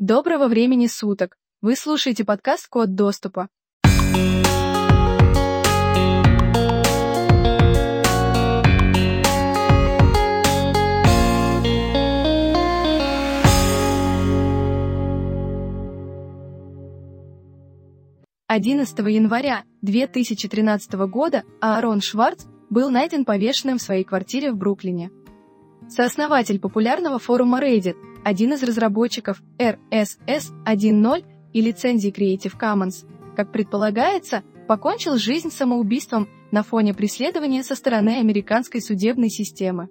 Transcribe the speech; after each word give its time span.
Доброго 0.00 0.48
времени 0.48 0.86
суток! 0.86 1.36
Вы 1.60 1.76
слушаете 1.76 2.24
подкаст 2.24 2.68
«Код 2.68 2.94
доступа». 2.94 3.50
Одиннадцатого 18.46 19.08
января 19.08 19.64
2013 19.82 20.92
года 21.10 21.44
Аарон 21.60 22.00
Шварц 22.00 22.46
был 22.70 22.88
найден 22.88 23.26
повешенным 23.26 23.76
в 23.76 23.82
своей 23.82 24.04
квартире 24.04 24.50
в 24.50 24.56
Бруклине. 24.56 25.10
Сооснователь 25.90 26.58
популярного 26.58 27.18
форума 27.18 27.60
Reddit, 27.60 27.96
один 28.24 28.52
из 28.52 28.62
разработчиков 28.62 29.42
RSS 29.58 30.52
1.0 30.66 31.24
и 31.52 31.60
лицензии 31.60 32.12
Creative 32.12 32.52
Commons, 32.58 33.06
как 33.36 33.52
предполагается, 33.52 34.42
покончил 34.68 35.16
жизнь 35.16 35.50
самоубийством 35.50 36.28
на 36.50 36.62
фоне 36.62 36.94
преследования 36.94 37.62
со 37.62 37.74
стороны 37.74 38.18
американской 38.18 38.80
судебной 38.80 39.30
системы. 39.30 39.88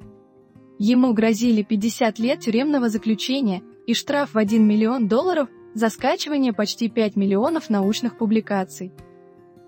Ему 0.77 1.13
грозили 1.13 1.63
50 1.63 2.19
лет 2.19 2.39
тюремного 2.39 2.89
заключения 2.89 3.61
и 3.85 3.93
штраф 3.93 4.33
в 4.33 4.38
1 4.38 4.66
миллион 4.66 5.07
долларов 5.07 5.49
за 5.73 5.89
скачивание 5.89 6.53
почти 6.53 6.89
5 6.89 7.16
миллионов 7.16 7.69
научных 7.69 8.17
публикаций. 8.17 8.93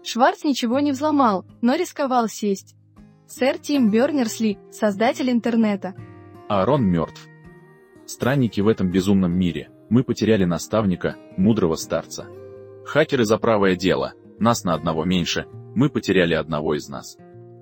Шварц 0.04 0.44
ничего 0.44 0.80
не 0.80 0.92
взломал, 0.92 1.46
но 1.62 1.76
рисковал 1.76 2.28
сесть. 2.28 2.76
Сэр 3.28 3.58
Тим 3.58 3.92
Бернерсли, 3.92 4.58
создатель 4.72 5.30
интернета. 5.30 5.94
Аарон 6.50 6.84
мертв. 6.84 7.31
Странники 8.12 8.60
в 8.60 8.68
этом 8.68 8.92
безумном 8.92 9.32
мире, 9.32 9.70
мы 9.90 10.04
потеряли 10.04 10.44
наставника, 10.44 11.16
мудрого 11.38 11.76
старца. 11.76 12.28
Хакеры 12.84 13.24
за 13.24 13.38
правое 13.38 13.78
дело, 13.78 14.16
нас 14.38 14.66
на 14.66 14.74
одного 14.74 15.06
меньше, 15.06 15.46
мы 15.76 15.90
потеряли 15.90 16.34
одного 16.34 16.76
из 16.76 16.90
нас. 16.90 17.16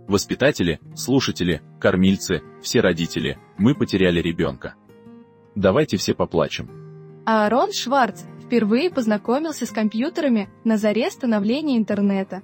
Воспитатели, 0.08 0.80
слушатели, 0.96 1.62
кормильцы, 1.80 2.42
все 2.64 2.82
родители, 2.82 3.38
мы 3.60 3.76
потеряли 3.76 4.22
ребенка. 4.22 4.74
Давайте 5.54 5.98
все 5.98 6.16
поплачем. 6.16 6.68
Аарон 7.28 7.72
Шварц 7.72 8.24
впервые 8.44 8.90
познакомился 8.90 9.68
с 9.68 9.70
компьютерами 9.70 10.50
на 10.64 10.78
заре 10.78 11.12
становления 11.12 11.78
интернета. 11.78 12.42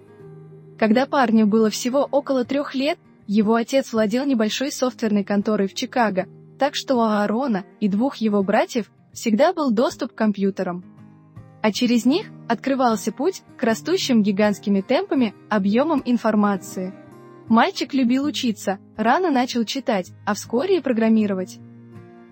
Когда 0.78 1.08
парню 1.08 1.48
было 1.48 1.72
всего 1.72 2.08
около 2.12 2.46
трех 2.46 2.76
лет, 2.76 3.00
его 3.26 3.56
отец 3.56 3.92
владел 3.94 4.26
небольшой 4.26 4.72
софтверной 4.72 5.24
конторой 5.24 5.68
в 5.68 5.74
Чикаго, 5.74 6.28
так 6.58 6.76
что 6.76 6.96
у 6.96 7.02
Аарона 7.02 7.66
и 7.80 7.88
двух 7.88 8.18
его 8.18 8.44
братьев 8.44 8.92
всегда 9.14 9.54
был 9.54 9.72
доступ 9.72 10.14
к 10.14 10.16
компьютерам. 10.16 10.84
А 11.62 11.72
через 11.72 12.06
них 12.06 12.28
открывался 12.48 13.12
путь 13.12 13.42
к 13.58 13.64
растущим 13.64 14.22
гигантскими 14.22 14.82
темпами 14.82 15.34
объемам 15.50 16.02
информации. 16.06 16.94
Мальчик 17.48 17.94
любил 17.94 18.26
учиться, 18.26 18.80
рано 18.98 19.32
начал 19.32 19.66
читать, 19.66 20.12
а 20.26 20.34
вскоре 20.34 20.78
и 20.78 20.82
программировать. 20.82 21.58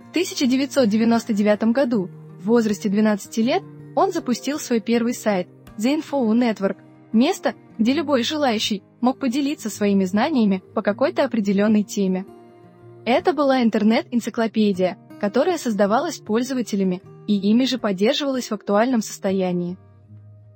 В 0.08 0.10
1999 0.12 1.64
году, 1.66 2.10
в 2.40 2.46
возрасте 2.46 2.90
12 2.90 3.38
лет, 3.38 3.64
он 3.96 4.12
запустил 4.12 4.60
свой 4.60 4.80
первый 4.80 5.14
сайт 5.14 5.48
The 5.78 6.00
Info 6.00 6.22
Network, 6.34 6.78
место, 7.12 7.56
где 7.78 7.94
любой 7.94 8.24
желающий 8.24 8.84
мог 9.02 9.20
поделиться 9.20 9.70
своими 9.70 10.06
знаниями 10.06 10.64
по 10.74 10.82
какой-то 10.82 11.24
определенной 11.24 11.84
теме. 11.84 12.26
Это 13.06 13.34
была 13.34 13.62
интернет-энциклопедия, 13.64 14.98
которая 15.20 15.58
создавалась 15.58 16.20
пользователями 16.20 17.02
и 17.28 17.36
ими 17.36 17.66
же 17.66 17.78
поддерживалась 17.78 18.50
в 18.50 18.54
актуальном 18.54 19.02
состоянии. 19.02 19.78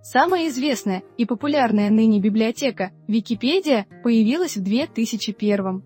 Самая 0.02 0.48
известная 0.48 1.04
и 1.18 1.26
популярная 1.26 1.90
ныне 1.90 2.22
библиотека 2.22 2.92
Википедия 3.10 3.86
появилась 4.02 4.56
в 4.56 4.64
2001. 4.64 5.84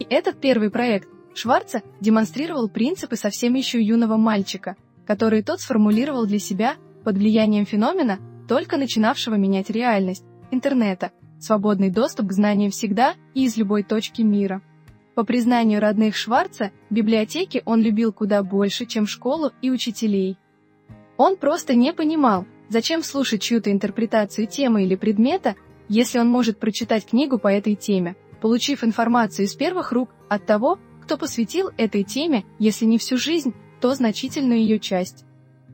И 0.00 0.06
этот 0.10 0.40
первый 0.40 0.70
проект 0.70 1.08
Шварца 1.34 1.82
демонстрировал 2.00 2.68
принципы 2.68 3.14
совсем 3.14 3.54
еще 3.54 3.80
юного 3.80 4.16
мальчика, 4.16 4.74
которые 5.06 5.44
тот 5.44 5.60
сформулировал 5.60 6.26
для 6.26 6.40
себя 6.40 6.74
под 7.04 7.18
влиянием 7.18 7.64
феномена, 7.66 8.18
только 8.48 8.76
начинавшего 8.76 9.36
менять 9.36 9.70
реальность, 9.70 10.24
интернета, 10.50 11.12
свободный 11.38 11.90
доступ 11.90 12.26
к 12.26 12.32
знаниям 12.32 12.72
всегда 12.72 13.14
и 13.34 13.44
из 13.44 13.56
любой 13.56 13.84
точки 13.84 14.22
мира. 14.22 14.60
По 15.20 15.24
признанию 15.24 15.82
родных 15.82 16.16
Шварца, 16.16 16.70
библиотеки 16.88 17.60
он 17.66 17.82
любил 17.82 18.10
куда 18.10 18.42
больше, 18.42 18.86
чем 18.86 19.06
школу 19.06 19.52
и 19.60 19.68
учителей. 19.68 20.38
Он 21.18 21.36
просто 21.36 21.74
не 21.74 21.92
понимал, 21.92 22.46
зачем 22.70 23.02
слушать 23.02 23.42
чью-то 23.42 23.70
интерпретацию 23.70 24.46
темы 24.46 24.84
или 24.84 24.94
предмета, 24.96 25.56
если 25.90 26.18
он 26.18 26.28
может 26.28 26.58
прочитать 26.58 27.04
книгу 27.04 27.38
по 27.38 27.48
этой 27.48 27.74
теме, 27.74 28.16
получив 28.40 28.82
информацию 28.82 29.44
из 29.44 29.54
первых 29.54 29.92
рук 29.92 30.08
от 30.30 30.46
того, 30.46 30.78
кто 31.02 31.18
посвятил 31.18 31.68
этой 31.76 32.02
теме, 32.02 32.46
если 32.58 32.86
не 32.86 32.96
всю 32.96 33.18
жизнь, 33.18 33.52
то 33.82 33.94
значительную 33.94 34.60
ее 34.60 34.78
часть. 34.78 35.26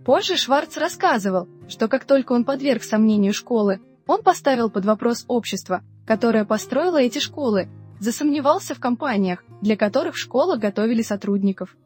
Позже 0.05 0.37
Шварц 0.37 0.77
рассказывал, 0.77 1.47
что 1.69 1.87
как 1.87 2.05
только 2.05 2.33
он 2.33 2.45
подверг 2.45 2.83
сомнению 2.83 3.33
школы, 3.33 3.79
он 4.09 4.25
поставил 4.25 4.71
под 4.71 4.85
вопрос 4.87 5.25
общество, 5.29 5.85
которое 6.05 6.45
построило 6.45 7.01
эти 7.01 7.21
школы, 7.21 7.69
засомневался 7.99 8.75
в 8.75 8.81
компаниях, 8.81 9.45
для 9.61 9.77
которых 9.77 10.17
школа 10.17 10.57
готовили 10.57 11.03
сотрудников. 11.03 11.77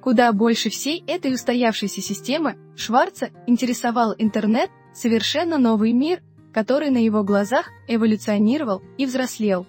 Куда 0.00 0.32
больше 0.32 0.70
всей 0.70 1.04
этой 1.06 1.34
устоявшейся 1.34 2.00
системы 2.00 2.56
Шварца 2.76 3.30
интересовал 3.46 4.14
интернет, 4.16 4.70
совершенно 4.94 5.58
новый 5.58 5.92
мир, 5.92 6.22
который 6.52 6.90
на 6.90 6.98
его 6.98 7.22
глазах 7.24 7.66
эволюционировал 7.88 8.82
и 8.96 9.06
взрослел. 9.06 9.66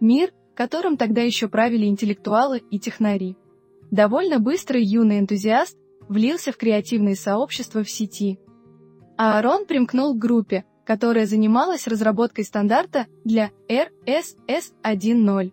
Мир, 0.00 0.32
которым 0.54 0.96
тогда 0.96 1.22
еще 1.22 1.48
правили 1.48 1.86
интеллектуалы 1.86 2.62
и 2.70 2.78
технари. 2.78 3.36
Довольно 3.90 4.38
быстрый 4.38 4.84
юный 4.84 5.18
энтузиаст 5.18 5.76
влился 6.08 6.52
в 6.52 6.56
креативные 6.56 7.16
сообщества 7.16 7.84
в 7.84 7.90
сети. 7.90 8.38
Аарон 9.16 9.66
примкнул 9.66 10.14
к 10.14 10.18
группе, 10.18 10.64
которая 10.84 11.26
занималась 11.26 11.86
разработкой 11.86 12.44
стандарта 12.44 13.06
для 13.24 13.50
RSS 13.68 14.74
1.0. 14.82 15.52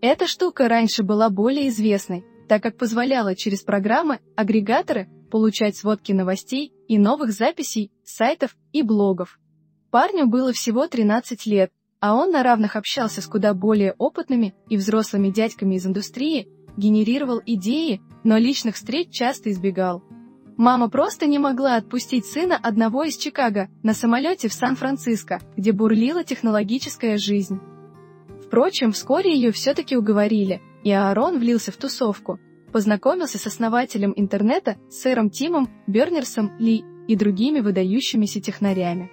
Эта 0.00 0.26
штука 0.26 0.68
раньше 0.68 1.02
была 1.02 1.30
более 1.30 1.68
известной, 1.68 2.24
так 2.48 2.62
как 2.62 2.76
позволяла 2.76 3.34
через 3.34 3.62
программы, 3.62 4.20
агрегаторы 4.36 5.08
получать 5.30 5.76
сводки 5.76 6.12
новостей 6.12 6.72
и 6.88 6.98
новых 6.98 7.32
записей, 7.32 7.90
сайтов 8.04 8.56
и 8.72 8.82
блогов. 8.82 9.38
Парню 9.90 10.26
было 10.26 10.52
всего 10.52 10.86
13 10.86 11.46
лет, 11.46 11.70
а 12.00 12.14
он 12.14 12.32
на 12.32 12.42
равных 12.42 12.76
общался 12.76 13.22
с 13.22 13.26
куда 13.26 13.54
более 13.54 13.94
опытными 13.96 14.54
и 14.68 14.76
взрослыми 14.76 15.30
дядьками 15.30 15.76
из 15.76 15.86
индустрии, 15.86 16.48
генерировал 16.76 17.40
идеи, 17.46 18.00
но 18.24 18.38
личных 18.38 18.74
встреч 18.74 19.10
часто 19.10 19.50
избегал. 19.50 20.02
Мама 20.62 20.88
просто 20.88 21.26
не 21.26 21.40
могла 21.40 21.74
отпустить 21.74 22.24
сына 22.24 22.56
одного 22.56 23.02
из 23.02 23.16
Чикаго 23.16 23.68
на 23.82 23.94
самолете 23.94 24.46
в 24.46 24.52
Сан-Франциско, 24.52 25.40
где 25.56 25.72
бурлила 25.72 26.22
технологическая 26.22 27.16
жизнь. 27.18 27.58
Впрочем, 28.46 28.92
вскоре 28.92 29.34
ее 29.34 29.50
все-таки 29.50 29.96
уговорили, 29.96 30.62
и 30.84 30.92
Аарон 30.92 31.40
влился 31.40 31.72
в 31.72 31.76
тусовку, 31.78 32.38
познакомился 32.72 33.38
с 33.38 33.46
основателем 33.48 34.12
интернета 34.14 34.76
сэром 34.88 35.30
Тимом 35.30 35.68
Бернерсом 35.88 36.56
Ли 36.60 36.84
и 37.08 37.16
другими 37.16 37.58
выдающимися 37.58 38.40
технарями. 38.40 39.10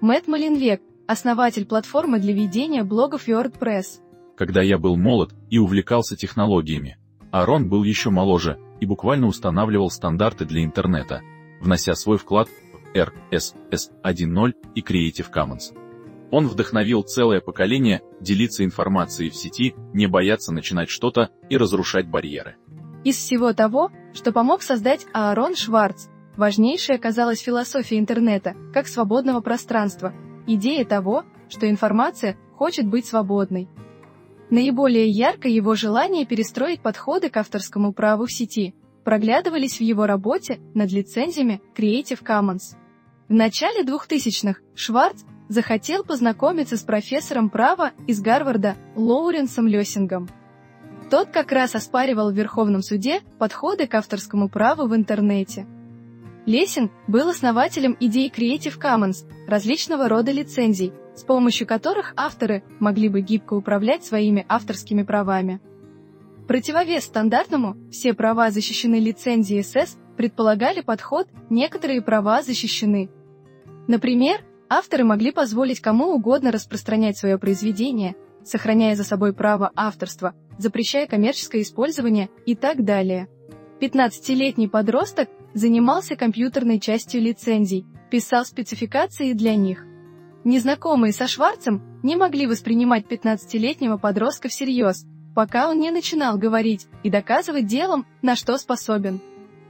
Мэтт 0.00 0.26
Малинвек, 0.26 0.82
основатель 1.06 1.66
платформы 1.66 2.18
для 2.18 2.32
ведения 2.32 2.82
блогов 2.82 3.28
WordPress. 3.28 4.00
Когда 4.36 4.62
я 4.62 4.78
был 4.78 4.96
молод 4.96 5.32
и 5.48 5.58
увлекался 5.58 6.16
технологиями, 6.16 6.98
Аарон 7.30 7.68
был 7.68 7.84
еще 7.84 8.10
моложе, 8.10 8.58
и 8.80 8.86
буквально 8.86 9.26
устанавливал 9.26 9.90
стандарты 9.90 10.44
для 10.44 10.64
интернета, 10.64 11.20
внося 11.60 11.94
свой 11.94 12.16
вклад 12.16 12.48
в 12.48 12.96
RSS 12.96 13.90
1.0 14.02 14.52
и 14.74 14.80
Creative 14.80 15.26
Commons. 15.34 15.74
Он 16.30 16.46
вдохновил 16.46 17.02
целое 17.02 17.40
поколение 17.40 18.02
делиться 18.20 18.64
информацией 18.64 19.30
в 19.30 19.34
сети, 19.34 19.74
не 19.92 20.06
бояться 20.06 20.52
начинать 20.52 20.88
что-то 20.88 21.30
и 21.48 21.56
разрушать 21.56 22.06
барьеры. 22.06 22.56
Из 23.04 23.16
всего 23.16 23.52
того, 23.52 23.90
что 24.12 24.32
помог 24.32 24.62
создать 24.62 25.06
Аарон 25.12 25.54
Шварц, 25.54 26.08
важнейшей 26.36 26.96
оказалась 26.96 27.40
философия 27.40 27.98
интернета 27.98 28.54
как 28.74 28.88
свободного 28.88 29.40
пространства, 29.40 30.12
идея 30.46 30.84
того, 30.84 31.24
что 31.48 31.68
информация 31.68 32.36
хочет 32.56 32.86
быть 32.86 33.06
свободной, 33.06 33.68
Наиболее 34.50 35.08
ярко 35.08 35.48
его 35.48 35.74
желание 35.74 36.24
перестроить 36.24 36.80
подходы 36.80 37.28
к 37.28 37.36
авторскому 37.36 37.92
праву 37.92 38.24
в 38.26 38.32
сети 38.32 38.74
проглядывались 39.04 39.78
в 39.78 39.82
его 39.82 40.06
работе 40.06 40.58
над 40.74 40.90
лицензиями 40.90 41.60
Creative 41.76 42.22
Commons. 42.22 42.76
В 43.28 43.34
начале 43.34 43.82
2000-х 43.82 44.60
Шварц 44.74 45.22
захотел 45.48 46.02
познакомиться 46.02 46.76
с 46.76 46.82
профессором 46.82 47.50
права 47.50 47.92
из 48.06 48.20
Гарварда 48.20 48.76
Лоуренсом 48.96 49.66
Лёсингом. 49.66 50.28
Тот 51.10 51.28
как 51.28 51.52
раз 51.52 51.74
оспаривал 51.74 52.30
в 52.30 52.34
Верховном 52.34 52.82
суде 52.82 53.20
подходы 53.38 53.86
к 53.86 53.94
авторскому 53.94 54.48
праву 54.48 54.86
в 54.86 54.94
интернете. 54.94 55.66
Лесин 56.44 56.90
был 57.06 57.28
основателем 57.28 57.96
идеи 58.00 58.32
Creative 58.34 58.78
Commons, 58.78 59.26
различного 59.46 60.08
рода 60.08 60.32
лицензий, 60.32 60.92
с 61.18 61.24
помощью 61.24 61.66
которых 61.66 62.12
авторы 62.16 62.62
могли 62.78 63.08
бы 63.08 63.20
гибко 63.22 63.54
управлять 63.54 64.04
своими 64.04 64.46
авторскими 64.48 65.02
правами. 65.02 65.60
Противовес 66.46 67.06
стандартному 67.06 67.76
«все 67.90 68.14
права 68.14 68.52
защищены 68.52 69.00
лицензией 69.00 69.64
СС» 69.64 69.98
предполагали 70.16 70.80
подход 70.80 71.26
«некоторые 71.50 72.02
права 72.02 72.42
защищены». 72.42 73.10
Например, 73.88 74.44
авторы 74.68 75.02
могли 75.02 75.32
позволить 75.32 75.80
кому 75.80 76.14
угодно 76.14 76.52
распространять 76.52 77.18
свое 77.18 77.36
произведение, 77.36 78.14
сохраняя 78.44 78.94
за 78.94 79.02
собой 79.02 79.32
право 79.32 79.72
авторства, 79.74 80.34
запрещая 80.56 81.08
коммерческое 81.08 81.62
использование 81.62 82.30
и 82.46 82.54
так 82.54 82.84
далее. 82.84 83.28
15-летний 83.80 84.68
подросток 84.68 85.28
занимался 85.52 86.14
компьютерной 86.14 86.78
частью 86.78 87.22
лицензий, 87.22 87.86
писал 88.08 88.44
спецификации 88.44 89.32
для 89.32 89.56
них. 89.56 89.87
Незнакомые 90.48 91.12
со 91.12 91.28
Шварцем 91.28 91.82
не 92.02 92.16
могли 92.16 92.46
воспринимать 92.46 93.04
15-летнего 93.06 93.98
подростка 93.98 94.48
всерьез– 94.48 95.04
пока 95.38 95.70
он 95.70 95.78
не 95.78 95.92
начинал 95.92 96.36
говорить 96.36 96.88
и 97.04 97.10
доказывать 97.10 97.66
делом, 97.66 98.06
на 98.22 98.34
что 98.34 98.58
способен. 98.58 99.20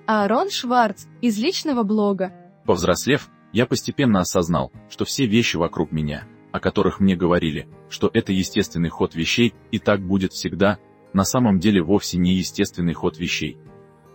Аарон 0.06 0.48
Шварц 0.48 1.04
из 1.20 1.36
личного 1.36 1.82
блога. 1.82 2.32
Повзрослев, 2.64 3.28
я 3.52 3.66
постепенно 3.66 4.20
осознал, 4.20 4.72
что 4.88 5.04
все 5.04 5.26
вещи 5.26 5.56
вокруг 5.56 5.92
меня, 5.92 6.26
о 6.52 6.58
которых 6.58 7.00
мне 7.00 7.16
говорили, 7.16 7.68
что 7.90 8.10
это 8.14 8.32
естественный 8.32 8.88
ход 8.88 9.14
вещей 9.14 9.52
и 9.70 9.78
так 9.78 10.00
будет 10.00 10.32
всегда, 10.32 10.78
на 11.12 11.24
самом 11.24 11.58
деле 11.58 11.82
вовсе 11.82 12.16
не 12.16 12.36
естественный 12.36 12.94
ход 12.94 13.18
вещей. 13.18 13.58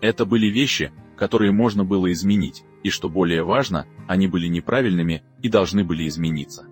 Это 0.02 0.26
были 0.26 0.48
вещи, 0.48 0.92
которые 1.16 1.52
можно 1.52 1.86
было 1.86 2.12
изменить, 2.12 2.64
и 2.84 2.90
что 2.90 3.10
более 3.10 3.44
важно, 3.44 3.88
они 4.08 4.28
были 4.28 4.48
неправильными 4.48 5.24
и 5.42 5.50
должны 5.50 5.84
были 5.84 6.08
измениться. 6.08 6.68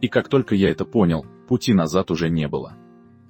И 0.00 0.08
как 0.08 0.28
только 0.28 0.54
я 0.54 0.70
это 0.70 0.84
понял, 0.84 1.26
пути 1.48 1.74
назад 1.74 2.10
уже 2.10 2.30
не 2.30 2.48
было. 2.48 2.76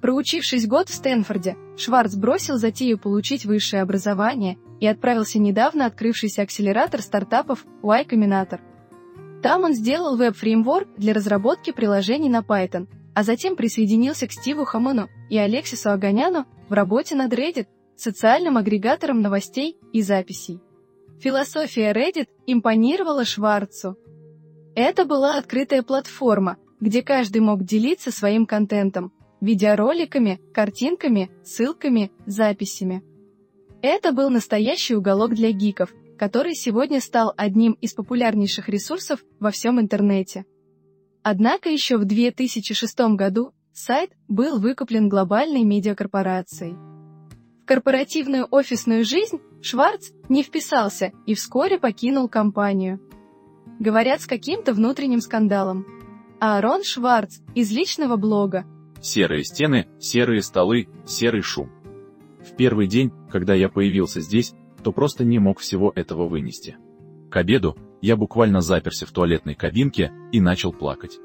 Проучившись 0.01 0.67
год 0.67 0.89
в 0.89 0.93
Стэнфорде, 0.93 1.57
Шварц 1.77 2.15
бросил 2.15 2.57
затею 2.57 2.97
получить 2.97 3.45
высшее 3.45 3.83
образование 3.83 4.57
и 4.79 4.87
отправился 4.87 5.37
недавно 5.37 5.85
открывшийся 5.85 6.41
акселератор 6.41 7.01
стартапов 7.01 7.65
Y 7.83 8.05
Combinator. 8.05 8.59
Там 9.43 9.63
он 9.63 9.73
сделал 9.73 10.17
веб-фреймворк 10.17 10.87
для 10.97 11.13
разработки 11.13 11.71
приложений 11.71 12.29
на 12.29 12.39
Python, 12.39 12.87
а 13.13 13.23
затем 13.23 13.55
присоединился 13.55 14.27
к 14.27 14.31
Стиву 14.31 14.65
Хамону 14.65 15.09
и 15.29 15.37
Алексису 15.37 15.91
Аганяну 15.91 16.45
в 16.69 16.73
работе 16.73 17.15
над 17.15 17.33
Reddit, 17.33 17.67
социальным 17.95 18.57
агрегатором 18.57 19.21
новостей 19.21 19.77
и 19.93 20.01
записей. 20.01 20.61
Философия 21.21 21.91
Reddit 21.93 22.29
импонировала 22.47 23.25
Шварцу. 23.25 23.95
Это 24.73 25.05
была 25.05 25.37
открытая 25.37 25.83
платформа, 25.83 26.57
где 26.79 27.03
каждый 27.03 27.41
мог 27.41 27.63
делиться 27.63 28.11
своим 28.11 28.47
контентом, 28.47 29.13
видеороликами, 29.39 30.41
картинками, 30.51 31.29
ссылками, 31.43 32.11
записями. 32.25 33.03
Это 33.83 34.13
был 34.13 34.31
настоящий 34.31 34.95
уголок 34.95 35.35
для 35.35 35.51
гиков, 35.51 35.93
который 36.17 36.55
сегодня 36.55 36.99
стал 36.99 37.35
одним 37.37 37.73
из 37.73 37.93
популярнейших 37.93 38.67
ресурсов 38.67 39.23
во 39.39 39.51
всем 39.51 39.79
интернете. 39.79 40.45
Однако 41.21 41.69
еще 41.69 41.97
в 41.97 42.05
2006 42.05 42.99
году 43.15 43.53
сайт 43.73 44.09
был 44.27 44.59
выкуплен 44.59 45.07
глобальной 45.07 45.65
медиакорпорацией. 45.65 46.73
В 47.61 47.65
корпоративную 47.67 48.47
офисную 48.49 49.05
жизнь 49.05 49.39
Шварц 49.61 50.09
не 50.29 50.43
вписался 50.43 51.11
и 51.25 51.35
вскоре 51.35 51.77
покинул 51.79 52.27
компанию. 52.27 52.99
Говорят, 53.79 54.21
с 54.21 54.27
каким-то 54.27 54.73
внутренним 54.73 55.21
скандалом. 55.21 55.85
Аарон 56.39 56.83
Шварц 56.83 57.39
из 57.55 57.71
личного 57.71 58.15
блога 58.15 58.65
Серые 59.01 59.43
стены, 59.43 59.87
серые 59.99 60.43
столы, 60.43 60.87
серый 61.05 61.41
шум. 61.41 61.71
В 62.39 62.55
первый 62.55 62.87
день, 62.87 63.11
когда 63.31 63.55
я 63.55 63.67
появился 63.67 64.21
здесь, 64.21 64.53
то 64.83 64.91
просто 64.91 65.23
не 65.23 65.39
мог 65.39 65.59
всего 65.59 65.91
этого 65.95 66.27
вынести. 66.27 66.77
К 67.31 67.37
обеду 67.37 67.75
я 68.01 68.15
буквально 68.15 68.61
заперся 68.61 69.07
в 69.07 69.11
туалетной 69.11 69.55
кабинке 69.55 70.11
и 70.31 70.39
начал 70.39 70.71
плакать. 70.71 71.17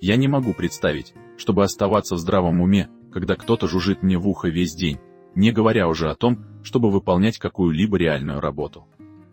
Я 0.00 0.16
не 0.16 0.28
могу 0.28 0.54
представить, 0.54 1.12
чтобы 1.36 1.62
оставаться 1.62 2.14
в 2.14 2.18
здравом 2.18 2.62
уме, 2.62 2.88
когда 3.12 3.36
кто-то 3.36 3.68
жужжит 3.68 4.02
мне 4.02 4.16
в 4.16 4.26
ухо 4.26 4.48
весь 4.48 4.74
день, 4.74 4.98
не 5.34 5.52
говоря 5.52 5.88
уже 5.88 6.10
о 6.10 6.14
том, 6.14 6.38
чтобы 6.62 6.90
выполнять 6.90 7.38
какую-либо 7.38 7.96
реальную 7.96 8.40
работу. 8.40 8.86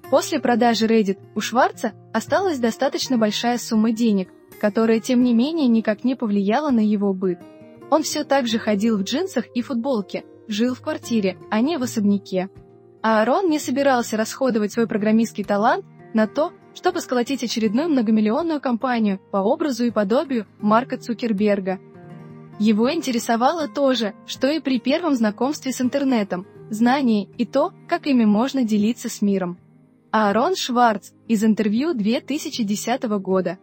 После 0.10 0.40
продажи 0.40 0.88
Reddit 0.88 1.20
у 1.36 1.42
Шварца 1.42 1.94
осталась 2.14 2.60
достаточно 2.60 3.18
большая 3.18 3.58
сумма 3.58 3.92
денег, 3.92 4.30
которая 4.62 5.02
тем 5.02 5.22
не 5.22 5.34
менее 5.34 5.68
никак 5.68 6.06
не 6.06 6.16
повлияла 6.16 6.72
на 6.72 6.80
его 6.80 7.14
быт. 7.14 7.40
Он 7.90 8.04
все 8.04 8.24
так 8.24 8.48
же 8.48 8.58
ходил 8.58 8.98
в 8.98 9.04
джинсах 9.04 9.46
и 9.54 9.62
футболке, 9.62 10.24
жил 10.48 10.76
в 10.76 10.82
квартире, 10.82 11.38
а 11.50 11.60
не 11.60 11.78
в 11.78 11.84
особняке. 11.84 12.50
А 13.02 13.20
Аарон 13.20 13.50
не 13.50 13.60
собирался 13.60 14.16
расходовать 14.16 14.72
свой 14.72 14.88
программистский 14.88 15.44
талант 15.44 15.86
на 16.14 16.26
то, 16.26 16.54
чтобы 16.74 17.02
сколотить 17.02 17.44
очередную 17.44 17.90
многомиллионную 17.90 18.62
компанию 18.62 19.20
по 19.32 19.38
образу 19.38 19.84
и 19.84 19.92
подобию 19.92 20.48
Марка 20.60 20.98
Цукерберга. 20.98 21.80
Его 22.60 22.92
интересовало 22.94 23.68
то 23.68 23.94
же, 23.94 24.14
что 24.26 24.50
и 24.50 24.60
при 24.60 24.80
первом 24.80 25.16
знакомстве 25.16 25.74
с 25.74 25.82
интернетом– 25.82 26.48
знания 26.70 27.28
и 27.38 27.46
то, 27.46 27.74
как 27.88 28.08
ими 28.08 28.26
можно 28.26 28.64
делиться 28.64 29.10
с 29.10 29.22
миром. 29.22 29.58
Аарон 30.12 30.56
Шварц 30.56 31.12
из 31.28 31.44
интервью 31.44 31.94
2010 31.94 33.04
года. 33.20 33.58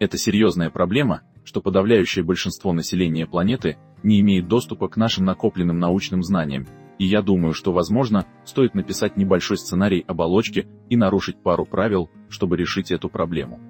Это 0.00 0.18
серьезная 0.18 0.70
проблема, 0.70 1.22
что 1.44 1.60
подавляющее 1.60 2.24
большинство 2.24 2.72
населения 2.72 3.26
планеты 3.26 3.76
не 4.02 4.20
имеет 4.20 4.48
доступа 4.48 4.88
к 4.88 4.96
нашим 4.96 5.24
накопленным 5.24 5.78
научным 5.78 6.22
знаниям, 6.22 6.66
и 6.98 7.06
я 7.06 7.22
думаю, 7.22 7.54
что, 7.54 7.72
возможно, 7.72 8.26
стоит 8.44 8.74
написать 8.74 9.16
небольшой 9.16 9.58
сценарий 9.58 10.04
оболочки 10.06 10.66
и 10.88 10.96
нарушить 10.96 11.38
пару 11.38 11.64
правил, 11.64 12.10
чтобы 12.28 12.56
решить 12.56 12.90
эту 12.90 13.08
проблему. 13.08 13.60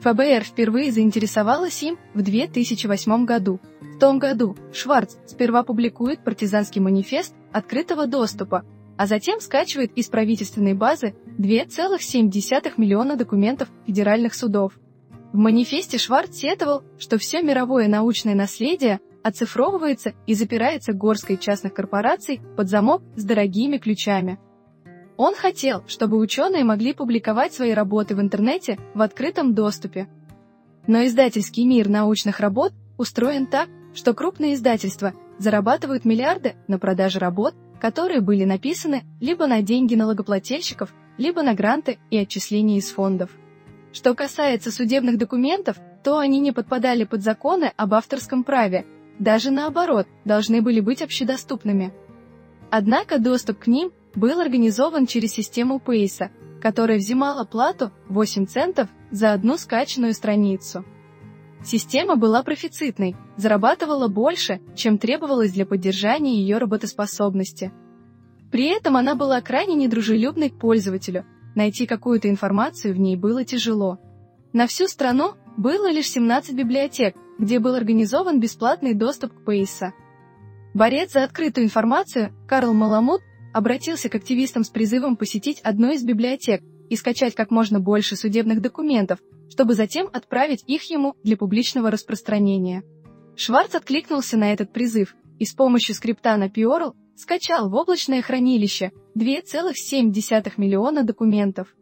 ФБР 0.00 0.44
впервые 0.44 0.92
заинтересовалась 0.92 1.82
им 1.82 1.98
в 2.14 2.22
2008 2.22 3.24
году. 3.24 3.60
В 3.80 3.98
том 3.98 4.20
году 4.20 4.56
Шварц 4.72 5.16
сперва 5.26 5.64
публикует 5.64 6.22
партизанский 6.22 6.80
манифест 6.80 7.34
открытого 7.52 8.06
доступа, 8.06 8.64
а 8.96 9.06
затем 9.06 9.40
скачивает 9.40 9.92
из 9.96 10.08
правительственной 10.08 10.74
базы 10.74 11.14
2,7 11.38 12.74
миллиона 12.76 13.16
документов 13.16 13.68
федеральных 13.86 14.34
судов. 14.34 14.72
В 15.32 15.36
манифесте 15.36 15.98
Шварц 15.98 16.36
сетовал, 16.36 16.82
что 16.98 17.18
все 17.18 17.42
мировое 17.42 17.86
научное 17.86 18.34
наследие 18.34 19.00
оцифровывается 19.22 20.14
и 20.26 20.34
запирается 20.34 20.92
горской 20.92 21.36
частных 21.36 21.74
корпораций 21.74 22.40
под 22.56 22.68
замок 22.68 23.02
с 23.14 23.24
дорогими 23.24 23.78
ключами. 23.78 24.38
Он 25.16 25.34
хотел, 25.34 25.84
чтобы 25.86 26.18
ученые 26.18 26.64
могли 26.64 26.92
публиковать 26.92 27.52
свои 27.52 27.72
работы 27.72 28.14
в 28.14 28.20
интернете 28.20 28.78
в 28.94 29.02
открытом 29.02 29.54
доступе. 29.54 30.08
Но 30.86 31.04
издательский 31.04 31.64
мир 31.66 31.88
научных 31.88 32.40
работ 32.40 32.72
устроен 32.96 33.46
так, 33.46 33.68
что 33.94 34.14
крупные 34.14 34.54
издательства 34.54 35.12
зарабатывают 35.38 36.04
миллиарды 36.04 36.54
на 36.66 36.78
продаже 36.78 37.18
работ, 37.18 37.54
которые 37.80 38.20
были 38.20 38.44
написаны 38.44 39.04
либо 39.20 39.46
на 39.46 39.62
деньги 39.62 39.94
налогоплательщиков, 39.94 40.92
либо 41.16 41.42
на 41.42 41.54
гранты 41.54 41.98
и 42.10 42.18
отчисления 42.18 42.78
из 42.78 42.90
фондов. 42.90 43.30
Что 43.92 44.14
касается 44.14 44.70
судебных 44.70 45.18
документов, 45.18 45.76
то 46.04 46.18
они 46.18 46.40
не 46.40 46.52
подпадали 46.52 47.04
под 47.04 47.22
законы 47.22 47.72
об 47.76 47.94
авторском 47.94 48.44
праве, 48.44 48.86
даже 49.18 49.50
наоборот, 49.50 50.06
должны 50.24 50.62
были 50.62 50.80
быть 50.80 51.02
общедоступными. 51.02 51.92
Однако 52.70 53.18
доступ 53.18 53.60
к 53.60 53.66
ним 53.66 53.92
был 54.14 54.40
организован 54.40 55.06
через 55.06 55.32
систему 55.32 55.80
Пейса, 55.80 56.30
которая 56.60 56.98
взимала 56.98 57.44
плату 57.44 57.90
8 58.08 58.46
центов 58.46 58.88
за 59.10 59.32
одну 59.32 59.56
скачанную 59.56 60.12
страницу. 60.12 60.84
Система 61.64 62.16
была 62.16 62.42
профицитной, 62.42 63.16
зарабатывала 63.36 64.08
больше, 64.08 64.60
чем 64.74 64.98
требовалось 64.98 65.52
для 65.52 65.66
поддержания 65.66 66.40
ее 66.40 66.58
работоспособности. 66.58 67.72
При 68.50 68.66
этом 68.66 68.96
она 68.96 69.14
была 69.14 69.40
крайне 69.40 69.74
недружелюбной 69.74 70.50
к 70.50 70.58
пользователю, 70.58 71.24
Найти 71.58 71.86
какую-то 71.86 72.30
информацию 72.30 72.94
в 72.94 73.00
ней 73.00 73.16
было 73.16 73.44
тяжело. 73.44 73.98
На 74.52 74.68
всю 74.68 74.86
страну 74.86 75.32
было 75.56 75.90
лишь 75.90 76.08
17 76.08 76.54
библиотек, 76.54 77.16
где 77.36 77.58
был 77.58 77.74
организован 77.74 78.38
бесплатный 78.38 78.94
доступ 78.94 79.32
к 79.32 79.44
Пейса. 79.44 79.92
Борец 80.72 81.14
за 81.14 81.24
открытую 81.24 81.64
информацию 81.64 82.32
Карл 82.46 82.74
Маламут 82.74 83.22
обратился 83.52 84.08
к 84.08 84.14
активистам 84.14 84.62
с 84.62 84.68
призывом 84.68 85.16
посетить 85.16 85.60
одну 85.62 85.90
из 85.90 86.04
библиотек 86.04 86.62
и 86.90 86.94
скачать 86.94 87.34
как 87.34 87.50
можно 87.50 87.80
больше 87.80 88.14
судебных 88.14 88.60
документов, 88.60 89.18
чтобы 89.50 89.74
затем 89.74 90.08
отправить 90.12 90.64
их 90.66 90.84
ему 90.90 91.14
для 91.22 91.36
публичного 91.36 91.90
распространения. 91.90 92.82
Шварц 93.36 93.74
откликнулся 93.74 94.36
на 94.36 94.52
этот 94.52 94.72
призыв 94.72 95.14
и 95.38 95.44
с 95.44 95.54
помощью 95.54 95.94
скрипта 95.94 96.36
на 96.36 96.48
Piorl 96.48 96.94
скачал 97.16 97.68
в 97.68 97.74
облачное 97.74 98.22
хранилище 98.22 98.92
2,7 99.16 100.52
миллиона 100.56 101.04
документов. 101.04 101.74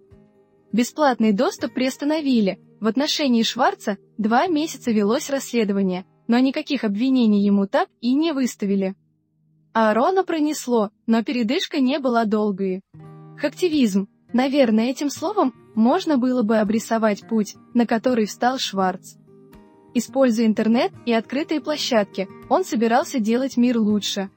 Бесплатный 0.73 1.33
доступ 1.33 1.75
приостановили. 1.75 2.59
В 2.81 2.87
отношении 2.87 3.43
Шварца 3.43 3.97
два 4.19 4.47
месяца 4.47 4.91
велось 4.91 5.31
расследование, 5.31 6.05
но 6.29 6.39
никаких 6.39 6.85
обвинений 6.85 7.43
ему 7.45 7.67
так 7.67 7.89
и 8.01 8.15
не 8.15 8.33
выставили. 8.33 8.95
Аарона 9.73 10.25
пронесло, 10.25 10.91
но 11.07 11.23
передышка 11.23 11.81
не 11.81 11.99
была 11.99 12.25
долгой. 12.25 12.83
Хактивизм. 13.39 14.09
Наверное, 14.33 14.91
этим 14.91 15.09
словом 15.11 15.55
можно 15.77 16.19
было 16.19 16.43
бы 16.43 16.57
обрисовать 16.57 17.29
путь, 17.29 17.55
на 17.75 17.87
который 17.87 18.27
встал 18.27 18.59
Шварц. 18.59 19.15
Используя 19.95 20.47
интернет 20.47 20.93
и 21.05 21.13
открытые 21.13 21.61
площадки, 21.61 22.29
он 22.49 22.65
собирался 22.65 23.21
делать 23.21 23.57
мир 23.57 23.79
лучше. 23.79 24.31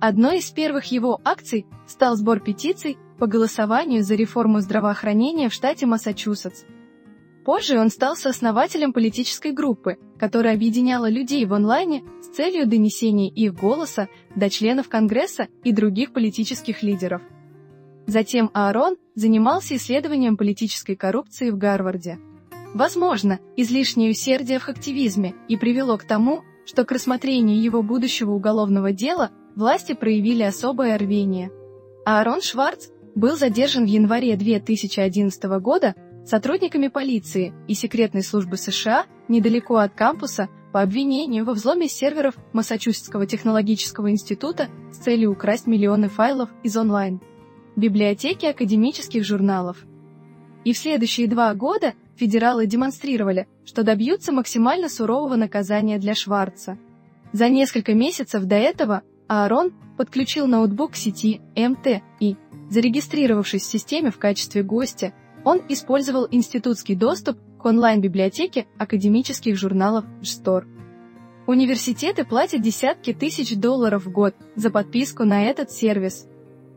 Одной 0.00 0.38
из 0.38 0.50
первых 0.50 0.84
его 0.86 1.20
акций 1.24 1.66
стал 1.86 2.16
сбор 2.16 2.40
петиций 2.40 2.96
по 3.18 3.26
голосованию 3.26 4.04
за 4.04 4.14
реформу 4.14 4.60
здравоохранения 4.60 5.48
в 5.48 5.52
штате 5.52 5.86
Массачусетс. 5.86 6.62
Позже 7.44 7.78
он 7.78 7.88
стал 7.88 8.14
сооснователем 8.14 8.92
политической 8.92 9.52
группы, 9.52 9.96
которая 10.18 10.54
объединяла 10.54 11.08
людей 11.08 11.44
в 11.46 11.54
онлайне 11.54 12.04
с 12.22 12.28
целью 12.36 12.66
донесения 12.66 13.30
их 13.30 13.54
голоса 13.54 14.08
до 14.36 14.50
членов 14.50 14.88
Конгресса 14.88 15.48
и 15.64 15.72
других 15.72 16.12
политических 16.12 16.82
лидеров. 16.82 17.22
Затем 18.08 18.50
Аарон 18.54 18.96
занимался 19.14 19.76
исследованием 19.76 20.38
политической 20.38 20.96
коррупции 20.96 21.50
в 21.50 21.58
Гарварде. 21.58 22.18
Возможно, 22.72 23.38
излишнее 23.54 24.12
усердие 24.12 24.58
в 24.58 24.68
активизме 24.70 25.34
и 25.46 25.58
привело 25.58 25.98
к 25.98 26.04
тому, 26.04 26.42
что 26.64 26.86
к 26.86 26.92
рассмотрению 26.92 27.60
его 27.60 27.82
будущего 27.82 28.32
уголовного 28.32 28.92
дела 28.92 29.30
власти 29.54 29.92
проявили 29.92 30.42
особое 30.42 30.96
рвение. 30.96 31.50
Аарон 32.06 32.40
Шварц 32.40 32.88
был 33.14 33.36
задержан 33.36 33.84
в 33.84 33.88
январе 33.88 34.36
2011 34.36 35.44
года 35.60 35.94
сотрудниками 36.24 36.88
полиции 36.88 37.52
и 37.66 37.74
секретной 37.74 38.22
службы 38.22 38.56
США 38.56 39.04
недалеко 39.28 39.76
от 39.76 39.92
кампуса 39.92 40.48
по 40.72 40.80
обвинению 40.80 41.44
во 41.44 41.52
взломе 41.52 41.88
серверов 41.88 42.36
Массачусетского 42.54 43.26
технологического 43.26 44.10
института 44.10 44.68
с 44.92 44.96
целью 44.96 45.32
украсть 45.32 45.66
миллионы 45.66 46.08
файлов 46.08 46.48
из 46.62 46.74
онлайн 46.74 47.20
библиотеки 47.78 48.44
академических 48.44 49.24
журналов. 49.24 49.86
И 50.64 50.72
в 50.72 50.78
следующие 50.78 51.28
два 51.28 51.54
года 51.54 51.94
федералы 52.16 52.66
демонстрировали, 52.66 53.46
что 53.64 53.84
добьются 53.84 54.32
максимально 54.32 54.88
сурового 54.88 55.36
наказания 55.36 55.98
для 55.98 56.14
Шварца. 56.14 56.76
За 57.32 57.48
несколько 57.48 57.94
месяцев 57.94 58.44
до 58.44 58.56
этого 58.56 59.02
Аарон 59.28 59.72
подключил 59.96 60.46
ноутбук 60.46 60.92
к 60.92 60.96
сети 60.96 61.40
МТ 61.56 62.02
и, 62.20 62.36
зарегистрировавшись 62.70 63.62
в 63.62 63.70
системе 63.70 64.10
в 64.10 64.18
качестве 64.18 64.62
гостя, 64.62 65.12
он 65.44 65.62
использовал 65.68 66.26
институтский 66.30 66.96
доступ 66.96 67.38
к 67.58 67.64
онлайн-библиотеке 67.64 68.66
академических 68.78 69.56
журналов 69.56 70.04
JSTOR. 70.20 70.66
Университеты 71.46 72.24
платят 72.24 72.60
десятки 72.60 73.14
тысяч 73.14 73.56
долларов 73.56 74.04
в 74.04 74.10
год 74.10 74.34
за 74.54 74.70
подписку 74.70 75.24
на 75.24 75.44
этот 75.44 75.70
сервис. 75.70 76.27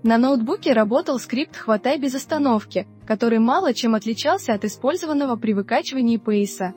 На 0.04 0.18
ноутбуке 0.18 0.74
работал 0.74 1.20
скрипт 1.20 1.56
«Хватай 1.56 2.00
без 2.00 2.16
остановки», 2.16 2.88
который 3.06 3.38
мало 3.38 3.72
чем 3.74 3.94
отличался 3.94 4.54
от 4.54 4.66
использованного 4.66 5.36
при 5.36 5.54
выкачивании 5.54 6.18
пейса. 6.18 6.74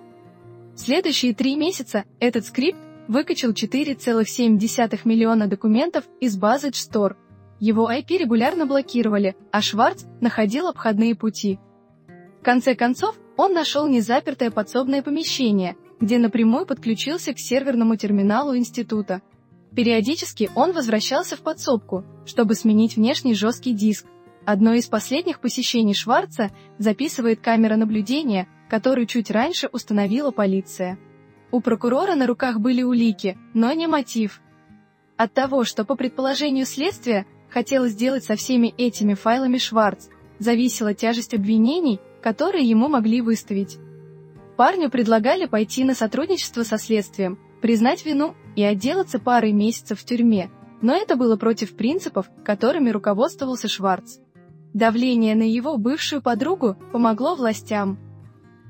Следующие 0.77 1.35
три 1.35 1.57
месяца 1.57 2.05
этот 2.21 2.45
скрипт 2.45 2.79
выкачал 3.09 3.53
4,7 3.53 5.01
миллиона 5.05 5.47
документов 5.47 6.05
из 6.21 6.37
базы 6.37 6.69
JSTOR. 6.69 7.17
Его 7.61 7.91
IP 7.91 8.19
регулярно 8.19 8.67
блокировали, 8.67 9.37
а 9.51 9.63
Шварц 9.63 10.05
находил 10.21 10.67
обходные 10.67 11.15
пути. 11.15 11.59
В 12.41 12.45
конце 12.45 12.75
концов, 12.75 13.17
он 13.39 13.55
нашел 13.55 13.87
незапертое 13.87 14.51
подсобное 14.51 15.03
помещение, 15.03 15.77
где 15.99 16.19
напрямую 16.19 16.67
подключился 16.67 17.33
к 17.33 17.39
серверному 17.39 17.97
терминалу 17.97 18.55
института. 18.55 19.23
Периодически 19.75 20.51
он 20.55 20.73
возвращался 20.73 21.37
в 21.37 21.41
подсобку, 21.41 22.05
чтобы 22.27 22.55
сменить 22.55 22.97
внешний 22.97 23.35
жесткий 23.35 23.73
диск. 23.73 24.07
Одно 24.47 24.75
из 24.75 24.87
последних 24.87 25.41
посещений 25.41 25.95
Шварца 25.95 26.51
записывает 26.79 27.41
камера 27.41 27.77
наблюдения, 27.77 28.47
которую 28.69 29.07
чуть 29.07 29.31
раньше 29.31 29.69
установила 29.73 30.31
полиция. 30.31 30.99
У 31.51 31.61
прокурора 31.61 32.15
на 32.15 32.27
руках 32.27 32.61
были 32.61 32.83
улики, 32.83 33.37
но 33.53 33.73
не 33.73 33.87
мотив. 33.87 34.41
От 35.17 35.33
того, 35.33 35.65
что 35.65 35.85
по 35.85 35.97
предположению 35.97 36.67
следствия 36.67 37.27
хотел 37.49 37.87
сделать 37.87 38.25
со 38.25 38.37
всеми 38.37 38.75
этими 38.77 39.15
файлами 39.15 39.59
Шварц, 39.59 40.09
зависела 40.39 40.95
тяжесть 40.95 41.35
обвинений, 41.35 42.01
которые 42.23 42.69
ему 42.69 42.89
могли 42.89 43.21
выставить. 43.21 43.79
Парню 44.57 44.91
предлагали 44.91 45.47
пойти 45.47 45.85
на 45.85 45.95
сотрудничество 45.95 46.63
со 46.63 46.79
следствием, 46.79 47.39
признать 47.61 48.05
вину 48.05 48.35
и 48.57 48.63
отделаться 48.63 49.19
парой 49.19 49.53
месяцев 49.53 50.01
в 50.01 50.05
тюрьме, 50.05 50.51
но 50.83 50.95
это 50.95 51.17
было 51.17 51.37
против 51.37 51.77
принципов, 51.77 52.31
которыми 52.45 52.91
руководствовался 52.91 53.69
Шварц. 53.69 54.19
Давление 54.75 55.35
на 55.35 55.49
его 55.49 55.77
бывшую 55.79 56.21
подругу 56.21 56.77
помогло 56.93 57.37
властям. 57.37 57.99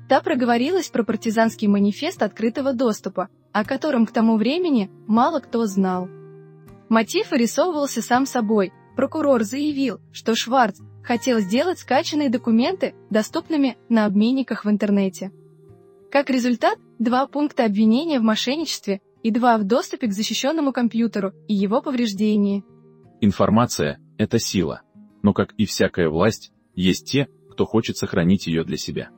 Та 0.07 0.21
проговорилась 0.21 0.89
про 0.89 1.03
партизанский 1.03 1.67
манифест 1.67 2.21
открытого 2.21 2.73
доступа, 2.73 3.29
о 3.51 3.65
котором 3.65 4.05
к 4.05 4.11
тому 4.11 4.37
времени 4.37 4.91
мало 5.07 5.39
кто 5.39 5.65
знал. 5.65 6.07
Мотив 6.89 7.31
вырисовывался 7.31 8.01
сам 8.01 8.25
собой. 8.25 8.71
Прокурор 8.95 9.43
заявил, 9.43 9.99
что 10.11 10.35
Шварц 10.35 10.79
хотел 11.03 11.39
сделать 11.39 11.79
скачанные 11.79 12.29
документы 12.29 12.93
доступными 13.09 13.77
на 13.89 14.05
обменниках 14.05 14.63
в 14.63 14.69
интернете. 14.69 15.31
Как 16.11 16.29
результат, 16.29 16.77
два 16.99 17.27
пункта 17.27 17.65
обвинения 17.65 18.19
в 18.19 18.23
мошенничестве 18.23 19.01
и 19.25 19.31
два 19.31 19.57
в 19.57 19.63
доступе 19.63 20.05
к 20.05 20.13
защищенному 20.13 20.71
компьютеру 20.71 21.33
и 21.47 21.55
его 21.55 21.81
повреждении. 21.81 22.63
Информация– 23.21 23.99
это 24.19 24.37
сила. 24.37 24.83
Но 25.23 25.33
как 25.33 25.53
и 25.53 25.65
всякая 25.65 26.09
власть, 26.09 26.51
есть 26.75 27.11
те, 27.11 27.27
кто 27.49 27.65
хочет 27.65 27.97
сохранить 27.97 28.45
ее 28.45 28.63
для 28.63 28.77
себя. 28.77 29.09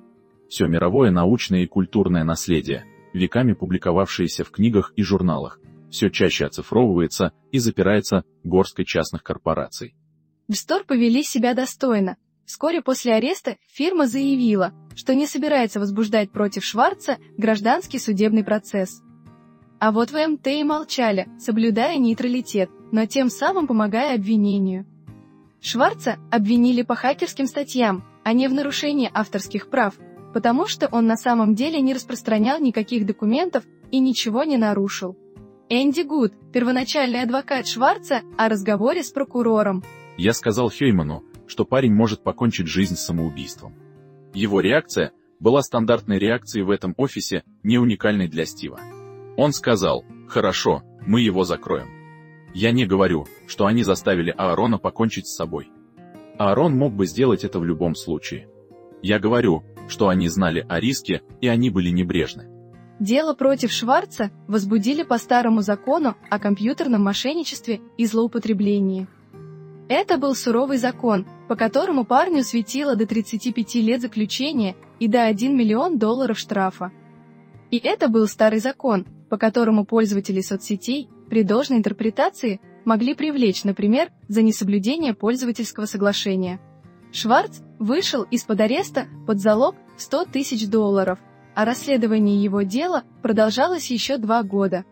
Все 0.48 0.66
мировое 0.68 1.12
научное 1.12 1.64
и 1.64 1.68
культурное 1.68 2.24
наследие, 2.24 2.86
веками 3.14 3.52
публиковавшееся 3.52 4.46
в 4.46 4.52
книгах 4.52 4.94
и 4.96 5.04
журналах, 5.04 5.60
все 5.92 6.10
чаще 6.10 6.46
оцифровывается 6.46 7.34
и 7.52 7.60
запирается 7.60 8.24
горсткой 8.46 8.86
частных 8.86 9.24
корпораций. 9.24 9.94
В 10.48 10.54
Стор 10.56 10.86
повели 10.86 11.22
себя 11.22 11.54
достойно, 11.54 12.16
Вскоре 12.46 12.82
после 12.82 13.14
ареста 13.14 13.58
фирма 13.68 14.08
заявила, 14.08 14.72
что 14.96 15.14
не 15.14 15.28
собирается 15.28 15.82
возбуждать 15.82 16.32
против 16.32 16.64
Шварца 16.64 17.18
гражданский 17.38 18.00
судебный 18.00 18.46
процесс. 18.46 19.02
А 19.80 19.92
вот 19.92 20.12
в 20.12 20.28
МТ 20.28 20.48
и 20.48 20.64
молчали, 20.64 21.28
соблюдая 21.38 21.98
нейтралитет, 21.98 22.70
но 22.92 23.06
тем 23.06 23.30
самым 23.30 23.68
помогая 23.68 24.16
обвинению. 24.16 24.86
Шварца 25.62 26.18
обвинили 26.32 26.82
по 26.82 26.96
хакерским 26.96 27.46
статьям, 27.46 28.04
а 28.24 28.34
не 28.34 28.48
в 28.48 28.54
нарушении 28.54 29.10
авторских 29.14 29.70
прав, 29.70 29.96
потому 30.34 30.68
что 30.68 30.88
он 30.88 31.06
на 31.06 31.16
самом 31.16 31.54
деле 31.54 31.80
не 31.80 31.94
распространял 31.94 32.60
никаких 32.60 33.06
документов 33.06 33.66
и 33.92 34.00
ничего 34.00 34.44
не 34.44 34.58
нарушил. 34.58 35.16
Энди 35.70 36.02
Гуд, 36.02 36.34
первоначальный 36.52 37.22
адвокат 37.22 37.68
Шварца, 37.68 38.22
о 38.38 38.50
разговоре 38.50 39.04
с 39.04 39.12
прокурором. 39.12 39.84
Я 40.18 40.34
сказал 40.34 40.72
Хейману, 40.72 41.24
что 41.46 41.66
парень 41.66 41.94
может 41.94 42.24
покончить 42.24 42.68
жизнь 42.68 42.96
самоубийством. 42.96 43.76
Его 44.34 44.60
реакция 44.60 45.12
была 45.40 45.62
стандартной 45.62 46.18
реакцией 46.18 46.64
в 46.64 46.72
этом 46.72 46.94
офисе, 46.98 47.44
не 47.64 47.78
уникальной 47.78 48.28
для 48.28 48.46
Стива. 48.46 48.80
Он 49.38 49.54
сказал, 49.54 50.04
хорошо, 50.28 50.82
мы 51.06 51.22
его 51.22 51.44
закроем. 51.44 51.88
Я 52.56 52.72
не 52.72 52.88
говорю, 52.88 53.28
что 53.46 53.68
они 53.68 53.84
заставили 53.84 54.34
Аарона 54.36 54.80
покончить 54.80 55.28
с 55.28 55.36
собой. 55.36 55.70
Аарон 56.40 56.76
мог 56.76 56.94
бы 56.94 57.06
сделать 57.06 57.44
это 57.44 57.60
в 57.60 57.64
любом 57.64 57.94
случае. 57.96 58.50
Я 59.04 59.20
говорю, 59.20 59.64
что 59.88 60.10
они 60.10 60.28
знали 60.28 60.66
о 60.68 60.80
риске, 60.80 61.22
и 61.40 61.48
они 61.48 61.70
были 61.70 61.90
небрежны. 61.90 62.48
Дело 63.00 63.36
против 63.36 63.72
Шварца 63.72 64.32
возбудили 64.48 65.04
по 65.04 65.20
старому 65.20 65.62
закону 65.62 66.16
о 66.32 66.40
компьютерном 66.40 67.04
мошенничестве 67.04 67.80
и 67.96 68.08
злоупотреблении. 68.08 69.08
Это 69.88 70.18
был 70.18 70.34
суровый 70.34 70.78
закон, 70.78 71.28
по 71.48 71.56
которому 71.56 72.06
парню 72.06 72.44
светило 72.44 72.96
до 72.96 73.06
35 73.06 73.76
лет 73.76 74.02
заключения 74.02 74.76
и 75.00 75.08
до 75.08 75.26
1 75.26 75.56
миллион 75.56 76.00
долларов 76.00 76.40
штрафа. 76.40 76.92
И 77.70 77.78
это 77.78 78.08
был 78.08 78.28
старый 78.28 78.60
закон, 78.60 79.06
по 79.30 79.38
которому 79.38 79.86
пользователи 79.86 80.42
соцсетей 80.42 81.10
при 81.30 81.44
должной 81.44 81.78
интерпретации 81.78 82.62
могли 82.86 83.14
привлечь, 83.14 83.64
например, 83.64 84.10
за 84.28 84.42
несоблюдение 84.42 85.14
пользовательского 85.14 85.86
соглашения. 85.86 86.60
Шварц 87.12 87.60
вышел 87.80 88.24
из-под 88.24 88.62
ареста 88.62 89.08
под 89.26 89.40
залог 89.40 89.76
в 89.98 90.02
100 90.02 90.26
тысяч 90.26 90.68
долларов, 90.68 91.20
а 91.56 91.66
расследование 91.66 92.42
его 92.42 92.62
дела 92.62 93.04
продолжалось 93.22 93.90
еще 93.92 94.18
два 94.18 94.44
года. 94.44 94.86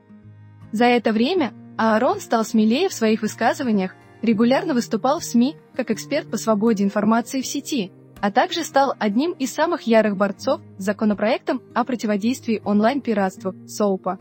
За 0.71 0.85
это 0.85 1.13
время 1.13 1.53
Аарон 1.77 2.19
стал 2.19 2.43
смелее 2.43 2.89
в 2.89 2.93
своих 2.93 3.21
высказываниях 3.21 3.95
регулярно 4.21 4.73
выступал 4.73 5.19
в 5.19 5.23
СМИ 5.23 5.55
как 5.75 5.91
эксперт 5.91 6.29
по 6.29 6.37
свободе 6.37 6.83
информации 6.83 7.41
в 7.41 7.47
сети, 7.47 7.91
а 8.25 8.31
также 8.31 8.63
стал 8.63 8.95
одним 8.97 9.33
из 9.33 9.53
самых 9.53 9.83
ярых 9.83 10.17
борцов 10.17 10.59
с 10.79 10.83
законопроектом 10.83 11.61
о 11.75 11.83
противодействии 11.83 12.59
онлайн-пиратству 12.65 13.53
СОУПа. 13.67 14.17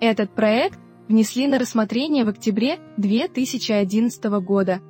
Этот 0.00 0.30
проект 0.30 0.78
внесли 1.08 1.46
на 1.46 1.58
рассмотрение 1.58 2.24
в 2.24 2.30
октябре 2.30 2.78
2011 2.96 4.24
года. 4.40 4.80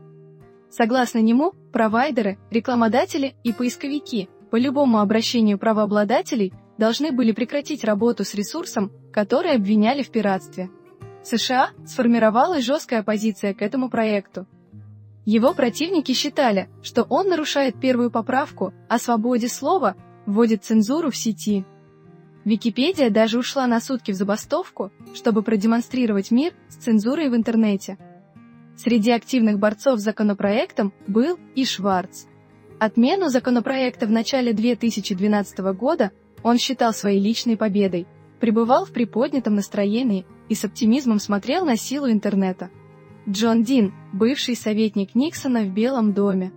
Согласно 0.71 1.18
нему, 1.18 1.52
провайдеры, 1.73 2.38
рекламодатели 2.52 3.35
и 3.42 3.52
поисковики 3.52 4.28
по 4.52 4.57
любому 4.57 5.00
обращению 5.00 5.59
правообладателей 5.59 6.52
должны 6.78 7.11
были 7.11 7.33
прекратить 7.33 7.83
работу 7.83 8.23
с 8.23 8.35
ресурсом, 8.35 8.92
который 9.12 9.50
обвиняли 9.50 10.04
в 10.04 10.11
пиратстве. 10.11 10.71
США 11.25 11.71
сформировалась 11.85 12.64
жесткая 12.64 13.00
оппозиция 13.00 13.52
к 13.52 13.62
этому 13.62 13.90
проекту. 13.90 14.47
Его 15.28 15.52
противники 15.52 16.12
считали, 16.12 16.70
что 16.82 17.02
он 17.02 17.28
нарушает 17.28 17.78
первую 17.78 18.11
поправку 18.11 18.73
о 18.88 18.99
свободе 18.99 19.47
слова, 19.49 19.94
вводит 20.25 20.64
цензуру 20.64 21.11
в 21.11 21.16
сети. 21.18 21.66
Википедия 22.47 23.11
даже 23.11 23.38
ушла 23.38 23.66
на 23.66 23.78
сутки 23.78 24.12
в 24.12 24.14
забастовку, 24.14 24.90
чтобы 25.14 25.42
продемонстрировать 25.42 26.30
мир 26.30 26.54
с 26.70 26.76
цензурой 26.76 27.28
в 27.28 27.37
интернете. 27.37 27.99
Среди 28.78 29.11
активных 29.11 29.58
борцов 29.58 30.00
с 30.00 30.02
законопроектом 30.02 30.94
был 31.06 31.38
и 31.54 31.66
Шварц. 31.66 32.25
Отмену 32.80 33.28
законопроекта 33.28 34.06
в 34.06 34.11
начале 34.11 34.54
2012 34.54 35.58
года 35.75 36.11
он 36.42 36.56
считал 36.56 36.94
своей 36.94 37.20
личной 37.20 37.58
победой, 37.58 38.06
пребывал 38.40 38.87
в 38.87 38.92
приподнятом 38.92 39.56
настроении 39.56 40.25
и 40.49 40.54
с 40.54 40.64
оптимизмом 40.64 41.18
смотрел 41.18 41.66
на 41.66 41.76
силу 41.76 42.11
интернета. 42.11 42.70
Джон 43.30 43.62
Дин, 43.62 43.92
бывший 44.14 44.56
советник 44.56 45.14
Никсона 45.14 45.62
в 45.62 45.75
Белом 45.75 46.14
доме. 46.14 46.50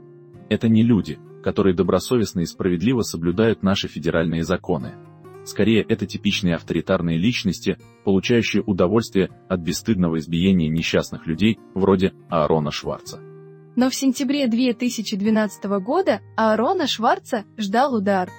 Это 0.50 0.70
не 0.70 0.84
люди, 0.84 1.20
которые 1.44 1.76
добросовестно 1.76 2.40
и 2.40 2.46
справедливо 2.46 3.02
соблюдают 3.02 3.62
наши 3.62 3.90
федеральные 3.90 4.46
законы. 4.46 4.94
Скорее, 5.44 5.82
это 5.82 6.06
типичные 6.06 6.56
авторитарные 6.56 7.18
личности, 7.18 7.78
получающие 8.06 8.64
удовольствие 8.64 9.32
от 9.50 9.60
бесстыдного 9.60 10.18
избиения 10.20 10.70
несчастных 10.70 11.28
людей, 11.28 11.60
вроде 11.74 12.14
Аарона 12.30 12.72
Шварца. 12.72 13.20
Но 13.76 13.90
в 13.90 13.96
сентябре 13.96 14.48
2012 14.48 15.64
года 15.84 16.22
Аарона 16.38 16.88
Шварца 16.88 17.44
ждал 17.58 17.96
удар. 17.96 18.30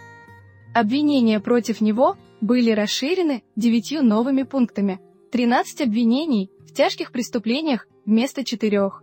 Обвинения 0.75 1.39
против 1.39 1.83
него 1.83 2.17
были 2.41 2.71
расширены 2.71 3.43
девятью 3.57 4.03
новыми 4.03 4.45
пунктами, 4.45 5.01
13 5.33 5.83
обвинений 5.83 6.51
в 6.67 6.73
тяжких 6.73 7.13
преступлениях 7.13 7.87
вместо 8.05 8.45
четырех. 8.45 9.03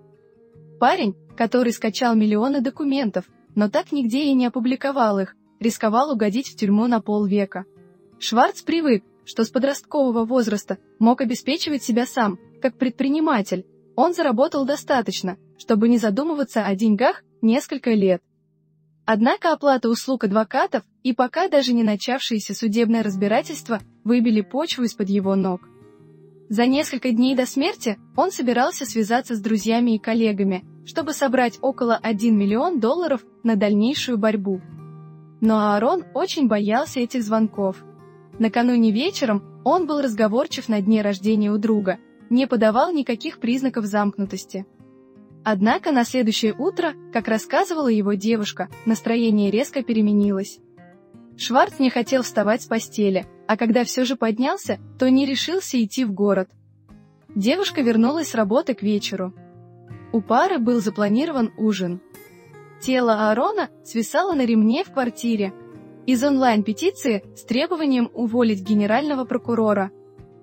Парень, 0.80 1.16
который 1.36 1.74
скачал 1.74 2.16
миллионы 2.16 2.62
документов, 2.62 3.26
но 3.56 3.70
так 3.70 3.92
нигде 3.92 4.26
и 4.26 4.34
не 4.34 4.46
опубликовал 4.46 5.20
их, 5.20 5.36
рисковал 5.60 6.12
угодить 6.12 6.48
в 6.48 6.56
тюрьму 6.56 6.88
на 6.88 7.02
полвека. 7.02 7.66
Шварц 8.20 8.62
привык, 8.62 9.04
что 9.26 9.44
с 9.44 9.50
подросткового 9.50 10.26
возраста 10.26 10.78
мог 10.98 11.22
обеспечивать 11.22 11.84
себя 11.84 12.06
сам, 12.06 12.40
как 12.62 12.78
предприниматель. 12.78 13.66
Он 13.96 14.14
заработал 14.14 14.66
достаточно, 14.66 15.38
чтобы 15.58 15.88
не 15.88 15.98
задумываться 15.98 16.66
о 16.66 16.76
деньгах 16.76 17.24
несколько 17.42 17.92
лет. 17.92 18.22
Однако 19.06 19.54
оплата 19.54 19.90
услуг 19.90 20.24
адвокатов 20.24 20.84
и 21.04 21.14
пока 21.14 21.48
даже 21.48 21.74
не 21.74 21.84
начавшееся 21.84 22.54
судебное 22.54 23.04
разбирательство 23.04 23.82
выбили 24.04 24.42
почву 24.42 24.84
из-под 24.84 25.10
его 25.10 25.36
ног. 25.36 25.62
За 26.50 26.66
несколько 26.66 27.12
дней 27.12 27.36
до 27.36 27.46
смерти 27.46 27.98
он 28.16 28.32
собирался 28.32 28.86
связаться 28.86 29.36
с 29.36 29.40
друзьями 29.40 29.96
и 29.96 30.00
коллегами, 30.00 30.66
чтобы 30.86 31.14
собрать 31.14 31.60
около 31.62 31.96
1 31.96 32.38
миллион 32.38 32.80
долларов 32.80 33.24
на 33.44 33.56
дальнейшую 33.56 34.18
борьбу. 34.18 34.60
Но 35.42 35.74
Аарон 35.74 36.04
очень 36.14 36.48
боялся 36.48 37.00
этих 37.00 37.24
звонков– 37.24 37.84
Накануне 38.40 38.92
вечером 38.92 39.44
он 39.66 39.86
был 39.86 40.00
разговорчив 40.02 40.70
на 40.70 40.82
дне 40.82 41.02
рождения 41.02 41.52
у 41.52 41.58
друга, 41.58 41.98
не 42.30 42.48
подавал 42.48 42.94
никаких 42.94 43.40
признаков 43.40 43.86
замкнутости. 43.86 44.66
Однако 45.44 45.92
на 45.92 46.06
следующее 46.06 46.56
утро, 46.58 46.94
как 47.12 47.28
рассказывала 47.28 47.90
его 47.90 48.14
девушка, 48.14 48.70
настроение 48.86 49.52
резко 49.52 49.84
переменилось. 49.84 50.60
Шварц 51.40 51.80
не 51.80 51.90
хотел 51.90 52.22
вставать 52.24 52.64
с 52.64 52.66
постели, 52.66 53.26
а 53.48 53.56
когда 53.56 53.86
все 53.86 54.04
же 54.04 54.18
поднялся, 54.18 54.78
то 55.00 55.10
не 55.10 55.26
решился 55.26 55.82
идти 55.82 56.04
в 56.04 56.12
город. 56.12 56.50
Девушка 57.34 57.82
вернулась 57.82 58.32
с 58.32 58.36
работы 58.36 58.74
к 58.74 58.82
вечеру. 58.82 59.34
У 60.12 60.20
пары 60.20 60.60
был 60.60 60.82
запланирован 60.82 61.54
ужин. 61.58 62.02
Тело 62.82 63.30
Аарона 63.30 63.70
свисало 63.86 64.34
на 64.34 64.46
ремне 64.46 64.84
в 64.84 64.92
квартире, 64.92 65.54
из 66.06 66.22
онлайн-петиции 66.26 67.24
с 67.38 67.44
требованием 67.46 68.10
уволить 68.14 68.62
генерального 68.62 69.24
прокурора. 69.24 69.92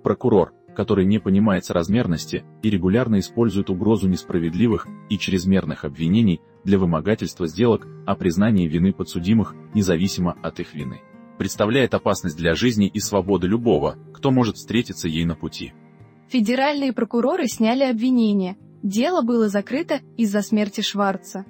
Прокурор, 0.03 0.55
который 0.75 1.05
не 1.05 1.19
понимает 1.19 1.67
соразмерности 1.67 2.43
и 2.63 2.71
регулярно 2.71 3.19
использует 3.19 3.69
угрозу 3.69 4.09
несправедливых 4.09 4.87
и 5.11 5.19
чрезмерных 5.19 5.85
обвинений 5.85 6.41
для 6.67 6.79
вымогательства 6.79 7.47
сделок 7.47 7.87
о 8.07 8.15
признании 8.15 8.69
вины 8.69 8.93
подсудимых 8.93 9.55
независимо 9.73 10.37
от 10.43 10.61
их 10.61 10.75
вины, 10.75 11.01
представляет 11.39 11.95
опасность 11.95 12.37
для 12.37 12.55
жизни 12.55 12.87
и 12.87 13.01
свободы 13.01 13.47
любого, 13.47 13.97
кто 14.13 14.31
может 14.31 14.57
встретиться 14.57 15.09
ей 15.09 15.25
на 15.25 15.35
пути. 15.35 15.73
Федеральные 16.29 16.93
прокуроры 16.93 17.49
сняли 17.49 17.85
обвинения. 17.85 18.59
Дело 18.83 19.23
было 19.23 19.49
закрыто 19.49 20.01
из-за 20.19 20.43
смерти 20.43 20.83
Шварца. 20.83 21.47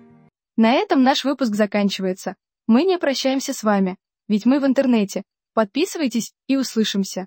На 0.57 0.75
этом 0.75 1.03
наш 1.03 1.25
выпуск 1.25 1.57
заканчивается. 1.57 2.37
Мы 2.69 2.85
не 2.85 2.97
прощаемся 2.97 3.53
с 3.53 3.65
вами 3.65 3.97
ведь 4.29 4.47
мы 4.47 4.61
в 4.61 4.67
интернете. 4.67 5.23
Подписывайтесь 5.55 6.33
и 6.47 6.57
услышимся. 6.57 7.27